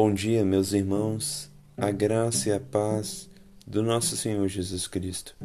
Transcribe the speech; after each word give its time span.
Bom 0.00 0.14
dia, 0.14 0.44
meus 0.44 0.72
irmãos, 0.72 1.50
a 1.76 1.90
graça 1.90 2.50
e 2.50 2.52
a 2.52 2.60
paz 2.60 3.28
do 3.66 3.82
nosso 3.82 4.16
Senhor 4.16 4.46
Jesus 4.46 4.86
Cristo. 4.86 5.36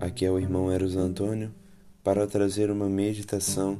Aqui 0.00 0.24
é 0.24 0.30
o 0.32 0.36
irmão 0.36 0.72
Eros 0.72 0.96
Antônio 0.96 1.54
para 2.02 2.26
trazer 2.26 2.72
uma 2.72 2.88
meditação 2.88 3.78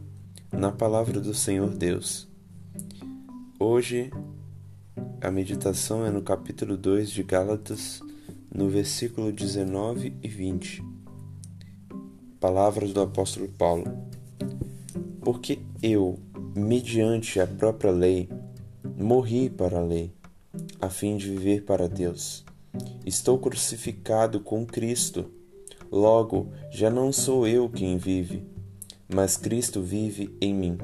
na 0.53 0.71
palavra 0.71 1.19
do 1.19 1.35
Senhor 1.35 1.69
Deus. 1.71 2.29
Hoje, 3.59 4.13
a 5.21 5.33
meditação 5.33 6.07
é 6.07 6.13
no 6.13 6.23
capítulo 6.23 6.77
2 6.77 7.11
de 7.11 7.25
Gálatas, 7.25 8.01
no 8.55 8.69
versículo 8.69 9.33
19 9.33 10.15
e 10.23 10.29
20. 10.29 10.81
Palavras 12.39 12.93
do 12.93 13.01
apóstolo 13.01 13.49
Paulo. 13.49 13.87
Porque 15.23 15.59
eu, 15.83 16.21
mediante 16.55 17.41
a 17.41 17.49
própria 17.49 17.91
lei, 17.91 18.29
Morri 19.03 19.51
para 19.51 19.79
a 19.79 19.83
lei, 19.83 20.13
a 20.81 20.89
fim 20.89 21.17
de 21.17 21.29
viver 21.29 21.65
para 21.65 21.89
Deus. 21.89 22.45
Estou 23.05 23.39
crucificado 23.39 24.41
com 24.41 24.65
Cristo. 24.65 25.31
Logo, 25.91 26.53
já 26.71 26.89
não 26.89 27.13
sou 27.13 27.47
eu 27.47 27.69
quem 27.69 27.99
vive, 27.99 28.47
mas 29.13 29.37
Cristo 29.37 29.83
vive 29.83 30.35
em 30.41 30.55
mim. 30.55 30.79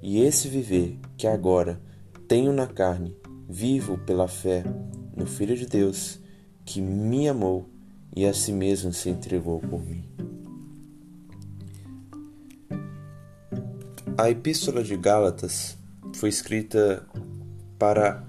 E 0.00 0.20
esse 0.20 0.48
viver 0.48 0.98
que 1.16 1.26
agora 1.26 1.80
tenho 2.28 2.52
na 2.52 2.66
carne, 2.66 3.16
vivo 3.48 3.98
pela 3.98 4.28
fé 4.28 4.64
no 5.16 5.26
Filho 5.26 5.56
de 5.56 5.66
Deus, 5.66 6.20
que 6.64 6.80
me 6.80 7.28
amou 7.28 7.68
e 8.14 8.24
a 8.24 8.32
si 8.32 8.52
mesmo 8.52 8.92
se 8.92 9.10
entregou 9.10 9.60
por 9.60 9.84
mim. 9.84 10.04
A 14.16 14.30
Epístola 14.30 14.82
de 14.82 14.96
Gálatas 14.96 15.76
foi 16.14 16.28
escrita 16.28 17.06
para 17.78 18.24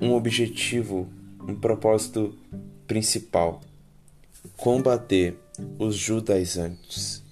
um 0.00 0.14
objetivo, 0.14 1.08
um 1.46 1.54
propósito 1.54 2.36
principal: 2.86 3.60
combater 4.56 5.36
os 5.78 5.94
judaizantes 5.94 7.22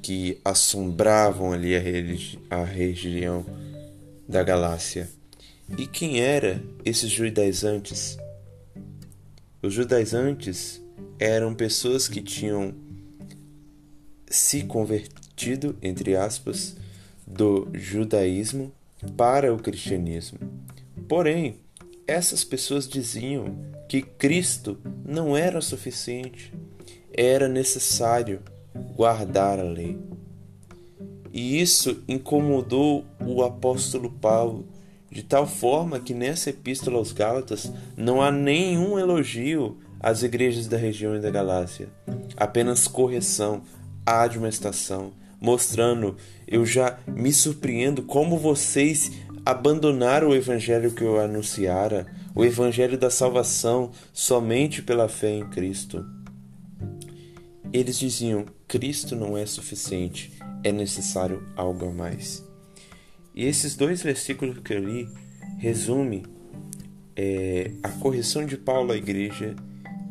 que 0.00 0.40
assombravam 0.44 1.52
ali 1.52 1.76
a, 1.76 1.80
religi 1.80 2.38
a 2.48 2.64
região 2.64 3.44
da 4.28 4.42
Galácia. 4.42 5.08
E 5.76 5.86
quem 5.86 6.20
era 6.20 6.62
esses 6.84 7.10
judaizantes? 7.10 8.16
Os 9.62 9.74
judaizantes 9.74 10.80
eram 11.18 11.54
pessoas 11.54 12.08
que 12.08 12.22
tinham 12.22 12.74
se 14.30 14.62
convertido, 14.62 15.76
entre 15.82 16.16
aspas, 16.16 16.76
do 17.26 17.68
judaísmo 17.74 18.72
para 19.16 19.52
o 19.52 19.58
cristianismo. 19.58 20.38
Porém, 21.08 21.56
essas 22.06 22.44
pessoas 22.44 22.86
diziam 22.86 23.56
que 23.88 24.02
Cristo 24.02 24.78
não 25.04 25.36
era 25.36 25.60
suficiente, 25.60 26.52
era 27.12 27.48
necessário 27.48 28.42
guardar 28.94 29.58
a 29.58 29.62
lei. 29.62 29.98
E 31.32 31.60
isso 31.60 32.02
incomodou 32.06 33.04
o 33.24 33.42
apóstolo 33.42 34.10
Paulo, 34.10 34.68
de 35.10 35.22
tal 35.22 35.46
forma 35.46 35.98
que 35.98 36.12
nessa 36.12 36.50
epístola 36.50 36.98
aos 36.98 37.12
Gálatas 37.12 37.72
não 37.96 38.20
há 38.20 38.30
nenhum 38.30 38.98
elogio 38.98 39.78
às 40.00 40.22
igrejas 40.22 40.66
da 40.66 40.76
região 40.76 41.16
e 41.16 41.20
da 41.20 41.30
Galácia, 41.30 41.88
apenas 42.36 42.86
correção, 42.86 43.62
admoestação, 44.04 45.12
mostrando 45.40 46.16
eu 46.46 46.64
já 46.64 46.98
me 47.06 47.32
surpreendo 47.32 48.02
como 48.02 48.38
vocês 48.38 49.12
abandonaram 49.48 50.28
o 50.28 50.34
evangelho 50.34 50.90
que 50.90 51.02
eu 51.02 51.18
anunciara, 51.18 52.06
o 52.34 52.44
evangelho 52.44 52.98
da 52.98 53.08
salvação 53.08 53.90
somente 54.12 54.82
pela 54.82 55.08
fé 55.08 55.30
em 55.30 55.48
Cristo. 55.48 56.04
Eles 57.72 57.98
diziam: 57.98 58.44
Cristo 58.66 59.16
não 59.16 59.38
é 59.38 59.46
suficiente, 59.46 60.30
é 60.62 60.70
necessário 60.70 61.48
algo 61.56 61.88
a 61.88 61.90
mais. 61.90 62.44
E 63.34 63.46
esses 63.46 63.74
dois 63.74 64.02
versículos 64.02 64.58
que 64.58 64.74
eu 64.74 64.84
li 64.84 65.08
resume 65.56 66.26
é, 67.16 67.70
a 67.82 67.88
correção 67.88 68.44
de 68.44 68.58
Paulo 68.58 68.92
à 68.92 68.98
igreja 68.98 69.56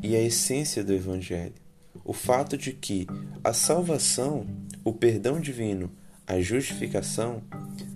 e 0.02 0.16
a 0.16 0.19
essência 0.19 0.84
do 0.84 0.94
evangelho. 0.94 1.54
O 2.04 2.12
fato 2.12 2.58
de 2.58 2.72
que 2.72 3.06
a 3.44 3.54
salvação, 3.54 4.48
o 4.84 4.92
perdão 4.92 5.40
divino, 5.40 5.92
a 6.28 6.42
justificação 6.42 7.42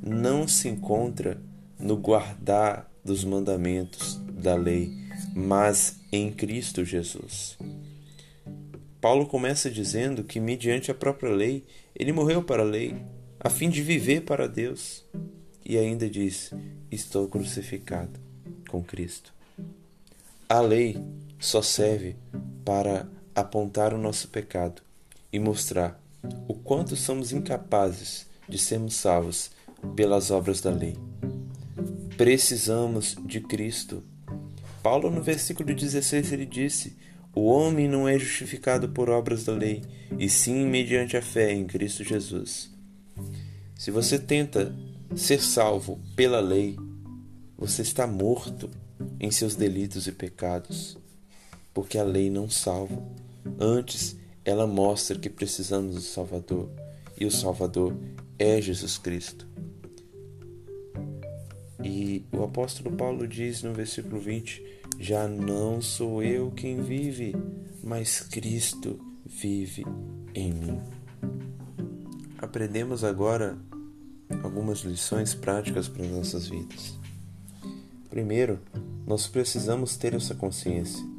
não 0.01 0.47
se 0.47 0.69
encontra 0.69 1.39
no 1.77 1.97
guardar 1.97 2.89
dos 3.03 3.25
mandamentos 3.25 4.15
da 4.31 4.55
lei, 4.55 4.89
mas 5.35 5.99
em 6.11 6.31
Cristo 6.31 6.85
Jesus. 6.85 7.57
Paulo 9.01 9.25
começa 9.25 9.69
dizendo 9.69 10.23
que, 10.23 10.39
mediante 10.39 10.89
a 10.89 10.95
própria 10.95 11.31
lei, 11.31 11.65
ele 11.93 12.13
morreu 12.13 12.41
para 12.41 12.61
a 12.63 12.65
lei, 12.65 12.95
a 13.39 13.49
fim 13.49 13.69
de 13.69 13.81
viver 13.81 14.21
para 14.21 14.47
Deus. 14.47 15.03
E 15.65 15.77
ainda 15.77 16.09
diz: 16.09 16.51
Estou 16.89 17.27
crucificado 17.27 18.19
com 18.69 18.81
Cristo. 18.81 19.33
A 20.47 20.61
lei 20.61 20.97
só 21.39 21.61
serve 21.61 22.15
para 22.63 23.07
apontar 23.35 23.93
o 23.93 23.97
nosso 23.97 24.27
pecado 24.29 24.81
e 25.33 25.39
mostrar 25.39 26.00
o 26.47 26.53
quanto 26.53 26.95
somos 26.95 27.31
incapazes 27.31 28.27
de 28.47 28.57
sermos 28.57 28.95
salvos 28.95 29.51
pelas 29.95 30.31
obras 30.31 30.61
da 30.61 30.69
lei. 30.69 30.95
Precisamos 32.17 33.15
de 33.25 33.39
Cristo. 33.41 34.03
Paulo, 34.83 35.09
no 35.09 35.21
versículo 35.21 35.73
16, 35.73 36.31
ele 36.31 36.45
disse: 36.45 36.95
O 37.33 37.45
homem 37.45 37.87
não 37.87 38.07
é 38.07 38.17
justificado 38.19 38.89
por 38.89 39.09
obras 39.09 39.45
da 39.45 39.53
lei, 39.53 39.81
e 40.19 40.29
sim 40.29 40.65
mediante 40.65 41.17
a 41.17 41.21
fé 41.21 41.51
em 41.51 41.65
Cristo 41.65 42.03
Jesus. 42.03 42.69
Se 43.75 43.89
você 43.89 44.19
tenta 44.19 44.75
ser 45.15 45.41
salvo 45.41 45.99
pela 46.15 46.39
lei, 46.39 46.77
você 47.57 47.81
está 47.81 48.05
morto 48.05 48.69
em 49.19 49.31
seus 49.31 49.55
delitos 49.55 50.07
e 50.07 50.11
pecados, 50.11 50.97
porque 51.73 51.97
a 51.97 52.03
lei 52.03 52.29
não 52.29 52.49
salva. 52.49 53.01
Antes, 53.59 54.15
ela 54.43 54.65
mostra 54.65 55.17
que 55.17 55.29
precisamos 55.29 55.95
do 55.95 56.01
Salvador, 56.01 56.69
e 57.19 57.25
o 57.25 57.31
Salvador 57.31 57.95
é 58.39 58.59
Jesus 58.59 58.97
Cristo. 58.97 59.47
E 61.83 62.25
o 62.31 62.43
apóstolo 62.43 62.95
Paulo 62.95 63.27
diz 63.27 63.63
no 63.63 63.73
versículo 63.73 64.19
20: 64.19 64.63
Já 64.99 65.27
não 65.27 65.81
sou 65.81 66.23
eu 66.23 66.51
quem 66.51 66.81
vive, 66.81 67.35
mas 67.83 68.21
Cristo 68.21 68.99
vive 69.25 69.85
em 70.33 70.53
mim. 70.53 70.79
Aprendemos 72.37 73.03
agora 73.03 73.57
algumas 74.43 74.79
lições 74.79 75.33
práticas 75.33 75.87
para 75.87 76.03
as 76.03 76.11
nossas 76.11 76.47
vidas. 76.47 76.99
Primeiro, 78.09 78.59
nós 79.05 79.27
precisamos 79.27 79.95
ter 79.95 80.13
essa 80.13 80.35
consciência 80.35 81.10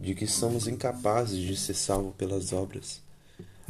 de 0.00 0.14
que 0.14 0.26
somos 0.26 0.66
incapazes 0.66 1.38
de 1.38 1.54
ser 1.56 1.74
salvos 1.74 2.14
pelas 2.16 2.52
obras. 2.52 3.02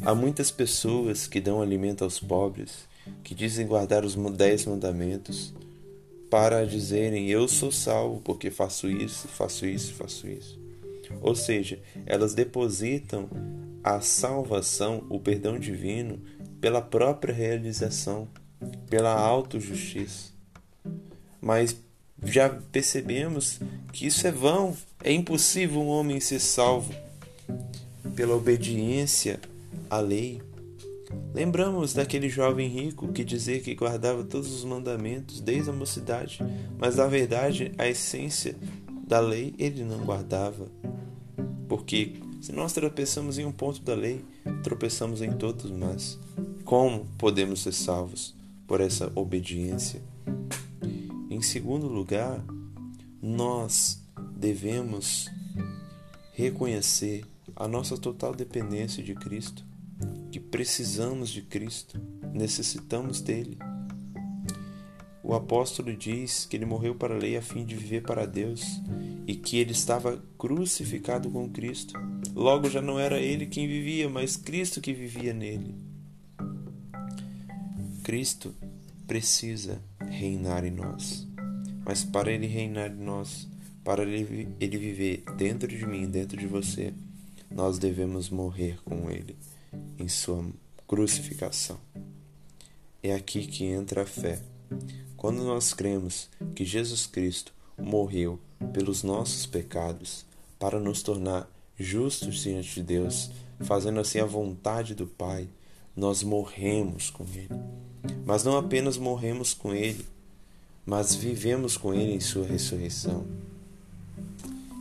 Há 0.03 0.15
muitas 0.15 0.49
pessoas 0.49 1.27
que 1.27 1.41
dão 1.41 1.61
alimento 1.61 2.03
aos 2.03 2.19
pobres, 2.19 2.87
que 3.23 3.35
dizem 3.35 3.67
guardar 3.67 4.05
os 4.05 4.15
dez 4.35 4.65
mandamentos 4.65 5.53
para 6.29 6.65
dizerem 6.65 7.27
eu 7.27 7.47
sou 7.47 7.71
salvo 7.71 8.21
porque 8.21 8.49
faço 8.49 8.89
isso, 8.89 9.27
faço 9.27 9.65
isso, 9.65 9.93
faço 9.93 10.27
isso. 10.27 10.57
Ou 11.21 11.35
seja, 11.35 11.77
elas 12.05 12.33
depositam 12.33 13.29
a 13.83 13.99
salvação, 13.99 15.03
o 15.09 15.19
perdão 15.19 15.59
divino, 15.59 16.21
pela 16.61 16.81
própria 16.81 17.33
realização, 17.33 18.29
pela 18.89 19.13
autojustiça. 19.13 20.31
Mas 21.41 21.75
já 22.23 22.49
percebemos 22.49 23.59
que 23.91 24.05
isso 24.05 24.27
é 24.27 24.31
vão, 24.31 24.75
é 25.03 25.11
impossível 25.11 25.81
um 25.81 25.87
homem 25.87 26.19
ser 26.19 26.39
salvo 26.39 26.93
pela 28.15 28.35
obediência 28.35 29.39
à 29.89 29.99
lei. 29.99 30.41
Lembramos 31.33 31.93
daquele 31.93 32.29
jovem 32.29 32.67
rico 32.67 33.11
que 33.11 33.23
dizia 33.23 33.59
que 33.59 33.75
guardava 33.75 34.23
todos 34.23 34.53
os 34.53 34.63
mandamentos 34.63 35.41
desde 35.41 35.69
a 35.69 35.73
mocidade, 35.73 36.39
mas 36.77 36.95
na 36.95 37.07
verdade 37.07 37.71
a 37.77 37.87
essência 37.87 38.55
da 39.05 39.19
lei 39.19 39.53
ele 39.57 39.83
não 39.83 40.05
guardava. 40.05 40.67
Porque 41.67 42.21
se 42.41 42.51
nós 42.51 42.73
tropeçamos 42.73 43.37
em 43.37 43.45
um 43.45 43.51
ponto 43.51 43.81
da 43.81 43.93
lei, 43.93 44.23
tropeçamos 44.63 45.21
em 45.21 45.31
todos, 45.31 45.69
mas 45.71 46.19
como 46.63 47.05
podemos 47.17 47.61
ser 47.61 47.73
salvos 47.73 48.35
por 48.67 48.79
essa 48.79 49.11
obediência? 49.15 50.01
Em 51.41 51.43
segundo 51.43 51.87
lugar, 51.87 52.45
nós 53.19 53.99
devemos 54.37 55.27
reconhecer 56.33 57.25
a 57.55 57.67
nossa 57.67 57.97
total 57.97 58.35
dependência 58.35 59.01
de 59.01 59.15
Cristo 59.15 59.65
que 60.31 60.39
precisamos 60.39 61.31
de 61.31 61.41
Cristo, 61.41 61.99
necessitamos 62.31 63.21
dele. 63.21 63.57
o 65.23 65.33
apóstolo 65.33 65.97
diz 65.97 66.45
que 66.45 66.55
ele 66.55 66.65
morreu 66.65 66.93
para 66.93 67.15
a 67.15 67.17
lei 67.17 67.35
a 67.35 67.41
fim 67.41 67.65
de 67.65 67.75
viver 67.75 68.03
para 68.03 68.27
Deus 68.27 68.79
e 69.25 69.33
que 69.33 69.57
ele 69.57 69.71
estava 69.71 70.23
crucificado 70.37 71.27
com 71.31 71.49
Cristo. 71.49 71.95
Logo 72.35 72.69
já 72.69 72.83
não 72.83 72.99
era 72.99 73.19
ele 73.19 73.47
quem 73.47 73.67
vivia, 73.67 74.07
mas 74.07 74.37
Cristo 74.37 74.79
que 74.79 74.93
vivia 74.93 75.33
nele. 75.33 75.73
Cristo 78.03 78.53
precisa 79.07 79.81
reinar 80.07 80.63
em 80.63 80.71
nós. 80.71 81.30
Mas 81.85 82.03
para 82.03 82.31
ele 82.31 82.47
reinar 82.47 82.91
em 82.91 83.03
nós, 83.03 83.47
para 83.83 84.03
ele, 84.03 84.47
ele 84.59 84.77
viver 84.77 85.23
dentro 85.37 85.67
de 85.67 85.85
mim, 85.85 86.07
dentro 86.07 86.37
de 86.37 86.47
você, 86.47 86.93
nós 87.49 87.77
devemos 87.79 88.29
morrer 88.29 88.79
com 88.85 89.09
ele 89.09 89.35
em 89.97 90.07
sua 90.07 90.45
crucificação. 90.87 91.79
É 93.03 93.13
aqui 93.13 93.47
que 93.47 93.65
entra 93.65 94.03
a 94.03 94.05
fé. 94.05 94.41
Quando 95.17 95.43
nós 95.43 95.73
cremos 95.73 96.29
que 96.55 96.63
Jesus 96.63 97.05
Cristo 97.05 97.53
morreu 97.77 98.39
pelos 98.73 99.03
nossos 99.03 99.45
pecados 99.45 100.25
para 100.59 100.79
nos 100.79 101.01
tornar 101.01 101.49
justos 101.77 102.41
diante 102.41 102.75
de 102.75 102.83
Deus, 102.83 103.31
fazendo 103.59 103.99
assim 103.99 104.19
a 104.19 104.25
vontade 104.25 104.93
do 104.93 105.07
Pai, 105.07 105.47
nós 105.95 106.23
morremos 106.23 107.09
com 107.09 107.23
Ele. 107.23 107.49
Mas 108.25 108.43
não 108.43 108.57
apenas 108.57 108.97
morremos 108.97 109.53
com 109.53 109.73
Ele, 109.73 110.05
mas 110.91 111.15
vivemos 111.15 111.77
com 111.77 111.93
Ele 111.93 112.15
em 112.15 112.19
Sua 112.19 112.45
ressurreição. 112.45 113.25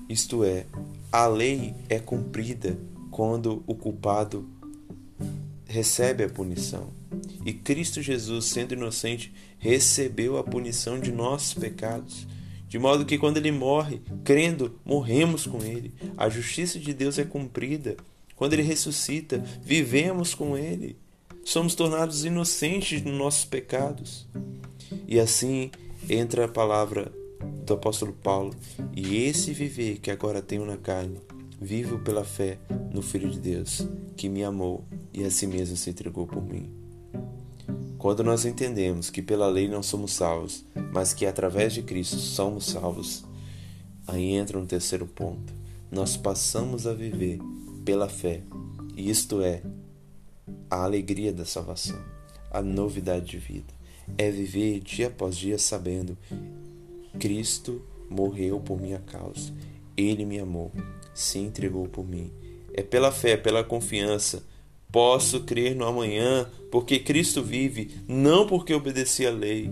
Isto 0.09 0.43
é, 0.43 0.67
a 1.13 1.29
lei 1.29 1.73
é 1.89 2.01
cumprida 2.01 2.77
quando 3.13 3.63
o 3.65 3.77
culpado 3.77 4.45
recebe 5.69 6.25
a 6.25 6.29
punição. 6.29 6.89
E 7.47 7.53
Cristo 7.53 8.03
Jesus, 8.03 8.47
sendo 8.47 8.75
inocente, 8.75 9.33
recebeu 9.57 10.37
a 10.37 10.43
punição 10.43 10.99
de 10.99 11.13
nossos 11.13 11.55
pecados. 11.55 12.27
De 12.67 12.77
modo 12.77 13.07
que 13.07 13.17
quando 13.17 13.37
ele 13.37 13.53
morre, 13.53 14.03
crendo, 14.25 14.81
morremos 14.85 15.47
com 15.47 15.63
ele. 15.63 15.95
A 16.17 16.29
justiça 16.29 16.81
de 16.81 16.93
Deus 16.93 17.21
é 17.21 17.25
cumprida. 17.25 17.97
Quando 18.35 18.55
ele 18.55 18.63
ressuscita, 18.63 19.39
vivemos 19.63 20.35
com 20.35 20.59
ele. 20.59 20.97
Somos 21.45 21.77
tornados 21.77 22.25
inocentes 22.25 23.01
dos 23.01 23.17
nossos 23.17 23.45
pecados. 23.45 24.27
E 25.07 25.21
assim 25.21 25.71
entra 26.11 26.47
a 26.47 26.49
palavra 26.49 27.13
do 27.65 27.75
apóstolo 27.75 28.13
Paulo: 28.13 28.53
E 28.95 29.17
esse 29.25 29.53
viver 29.53 29.99
que 30.01 30.11
agora 30.11 30.43
tenho 30.43 30.67
na 30.67 30.77
carne, 30.77 31.21
vivo 31.61 32.01
pela 32.01 32.25
fé 32.25 32.59
no 32.93 33.01
Filho 33.01 33.31
de 33.31 33.39
Deus, 33.39 33.87
que 34.17 34.29
me 34.29 34.43
amou 34.43 34.85
e 35.15 35.25
a 35.25 35.31
si 35.31 35.47
mesmo 35.47 35.77
se 35.77 35.89
entregou 35.89 36.27
por 36.27 36.43
mim. 36.43 36.69
Quando 37.97 38.25
nós 38.25 38.45
entendemos 38.45 39.11
que 39.11 39.23
pela 39.23 39.47
lei 39.47 39.69
não 39.69 39.83
somos 39.83 40.13
salvos, 40.13 40.65
mas 40.93 41.15
que 41.15 41.27
através 41.27 41.75
de 41.75 41.83
Cristo 41.83 42.17
somos 42.17 42.67
salvos, 42.67 43.25
aí 44.07 44.33
entra 44.33 44.59
um 44.59 44.67
terceiro 44.67 45.07
ponto. 45.07 45.53
Nós 45.93 46.17
passamos 46.17 46.87
a 46.87 46.95
viver 46.95 47.39
pela 47.85 48.09
fé, 48.09 48.43
e 48.97 49.11
isto 49.11 49.43
é 49.43 49.63
a 50.71 50.85
alegria 50.85 51.33
da 51.33 51.45
salvação, 51.45 51.99
a 52.51 52.63
novidade 52.63 53.27
de 53.27 53.39
vida. 53.39 53.80
É 54.17 54.31
viver 54.31 54.81
dia 54.81 55.09
após 55.09 55.37
dia 55.37 55.59
sabendo 55.59 56.17
Cristo 57.19 57.83
morreu 58.09 58.61
por 58.61 58.81
minha 58.81 58.99
causa. 58.99 59.53
Ele 59.97 60.25
me 60.25 60.39
amou, 60.39 60.73
se 61.15 61.39
entregou 61.39 61.87
por 61.89 62.07
mim. 62.07 62.31
É 62.73 62.83
pela 62.83 63.11
fé, 63.11 63.37
pela 63.37 63.65
confiança, 63.65 64.45
Posso 64.93 65.41
crer 65.45 65.77
no 65.77 65.85
amanhã, 65.85 66.51
porque 66.71 66.99
Cristo 66.99 67.43
vive, 67.43 67.97
não 68.09 68.47
porque 68.47 68.75
obedeci 68.75 69.25
a 69.25 69.31
lei, 69.31 69.71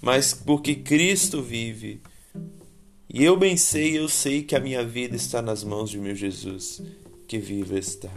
mas 0.00 0.32
porque 0.32 0.76
Cristo 0.76 1.42
vive. 1.42 2.00
E 3.08 3.24
eu 3.24 3.36
bem 3.36 3.56
sei, 3.56 3.98
eu 3.98 4.08
sei 4.08 4.42
que 4.42 4.54
a 4.54 4.60
minha 4.60 4.84
vida 4.84 5.16
está 5.16 5.42
nas 5.42 5.64
mãos 5.64 5.90
de 5.90 5.98
meu 5.98 6.14
Jesus, 6.14 6.80
que 7.26 7.38
vive 7.38 7.78
está. 7.78 8.08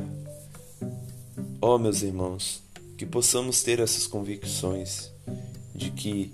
Ó 1.59 1.75
oh, 1.75 1.79
meus 1.79 2.03
irmãos, 2.03 2.61
que 2.97 3.05
possamos 3.05 3.63
ter 3.63 3.79
essas 3.79 4.05
convicções 4.05 5.11
de 5.75 5.91
que 5.91 6.33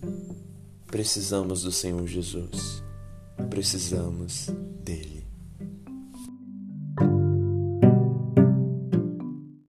precisamos 0.87 1.63
do 1.63 1.71
Senhor 1.71 2.05
Jesus, 2.07 2.83
precisamos 3.49 4.47
dele. 4.83 5.22